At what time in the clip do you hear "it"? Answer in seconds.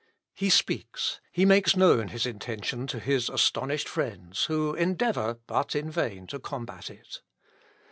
6.89-7.21